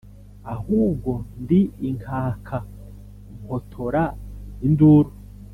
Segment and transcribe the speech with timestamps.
[0.53, 2.55] Ahubwo ndi inkaka
[3.39, 4.03] mpotora
[4.67, 5.11] induru.